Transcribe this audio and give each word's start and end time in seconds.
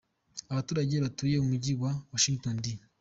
Abaturage 0.51 0.95
batuye 1.05 1.35
umujyi 1.39 1.73
wa 1.81 1.91
Washington 2.11 2.55
D. 2.63 2.65